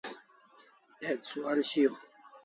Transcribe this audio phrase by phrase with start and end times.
[1.09, 1.93] Ek suhal shiaw